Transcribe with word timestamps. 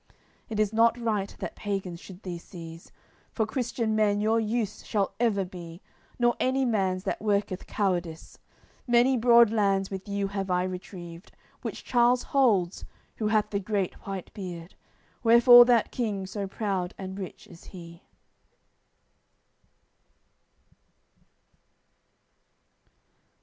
It 0.49 0.59
is 0.59 0.73
not 0.73 0.97
right 0.99 1.35
that 1.37 1.55
pagans 1.55 1.99
should 1.99 2.23
thee 2.23 2.39
seize, 2.39 2.91
For 3.31 3.45
Christian 3.45 3.95
men 3.95 4.19
your 4.19 4.39
use 4.39 4.83
shall 4.83 5.13
ever 5.19 5.45
be. 5.45 5.79
Nor 6.17 6.35
any 6.39 6.65
man's 6.65 7.03
that 7.03 7.21
worketh 7.21 7.67
cowardice! 7.67 8.39
Many 8.87 9.15
broad 9.15 9.51
lands 9.51 9.91
with 9.91 10.07
you 10.09 10.29
have 10.29 10.49
I 10.49 10.63
retrieved 10.63 11.33
Which 11.61 11.83
Charles 11.83 12.23
holds, 12.23 12.83
who 13.17 13.27
hath 13.27 13.51
the 13.51 13.59
great 13.59 13.93
white 14.07 14.33
beard; 14.33 14.73
Wherefore 15.21 15.65
that 15.65 15.91
King 15.91 16.25
so 16.25 16.47
proud 16.47 16.95
and 16.97 17.19
rich 17.19 17.45
is 17.45 17.65
he." 17.65 18.01